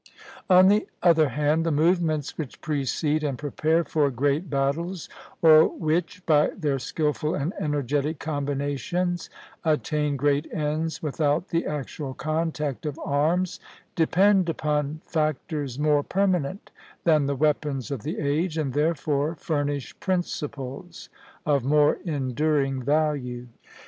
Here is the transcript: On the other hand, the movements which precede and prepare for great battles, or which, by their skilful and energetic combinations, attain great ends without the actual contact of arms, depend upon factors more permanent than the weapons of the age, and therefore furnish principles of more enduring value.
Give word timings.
On 0.49 0.67
the 0.67 0.87
other 1.03 1.29
hand, 1.29 1.63
the 1.63 1.69
movements 1.69 2.35
which 2.35 2.59
precede 2.59 3.23
and 3.23 3.37
prepare 3.37 3.83
for 3.83 4.09
great 4.09 4.49
battles, 4.49 5.07
or 5.43 5.67
which, 5.67 6.25
by 6.25 6.47
their 6.57 6.79
skilful 6.79 7.35
and 7.35 7.53
energetic 7.59 8.17
combinations, 8.17 9.29
attain 9.63 10.17
great 10.17 10.51
ends 10.51 11.03
without 11.03 11.49
the 11.49 11.67
actual 11.67 12.15
contact 12.15 12.87
of 12.87 12.97
arms, 13.05 13.59
depend 13.95 14.49
upon 14.49 15.01
factors 15.05 15.77
more 15.77 16.01
permanent 16.01 16.71
than 17.03 17.27
the 17.27 17.35
weapons 17.35 17.91
of 17.91 18.01
the 18.01 18.17
age, 18.17 18.57
and 18.57 18.73
therefore 18.73 19.35
furnish 19.35 19.93
principles 19.99 21.09
of 21.45 21.63
more 21.63 21.99
enduring 22.05 22.81
value. 22.81 23.45